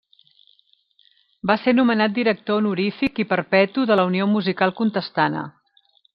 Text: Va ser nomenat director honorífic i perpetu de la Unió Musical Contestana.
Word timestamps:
Va 1.51 1.57
ser 1.65 1.73
nomenat 1.75 2.15
director 2.15 2.61
honorífic 2.63 3.21
i 3.25 3.27
perpetu 3.35 3.85
de 3.93 3.99
la 4.01 4.07
Unió 4.13 4.29
Musical 4.33 4.75
Contestana. 4.83 5.45